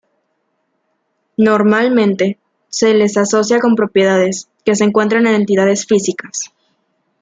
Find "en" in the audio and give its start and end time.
5.27-5.35